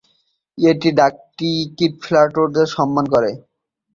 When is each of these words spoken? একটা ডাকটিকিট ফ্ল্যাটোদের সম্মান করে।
একটা 0.57 0.89
ডাকটিকিট 0.99 1.93
ফ্ল্যাটোদের 2.03 2.67
সম্মান 2.75 3.05
করে। 3.13 3.31